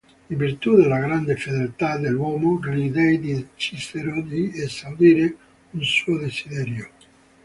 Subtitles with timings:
[0.31, 5.35] In virtù della grande fedeltà dell'uomo, gli dei decisero di esaudire
[5.73, 6.89] un suo desiderio.